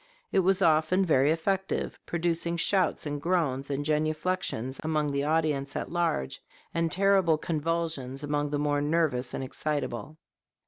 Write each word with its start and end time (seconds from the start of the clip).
It 0.31 0.39
was 0.39 0.63
often 0.63 1.05
very 1.05 1.29
effective, 1.29 1.99
producing 2.07 2.57
shouts 2.57 3.05
and 3.05 3.21
groans 3.21 3.69
and 3.69 3.85
genuflections 3.85 4.79
among 4.83 5.11
the 5.11 5.23
audience 5.23 5.75
at 5.75 5.91
large, 5.91 6.41
and 6.73 6.91
terrible 6.91 7.37
convulsions 7.37 8.23
among 8.23 8.49
the 8.49 8.57
more 8.57 8.81
nervous 8.81 9.31
and 9.35 9.43
excitable. 9.43 10.17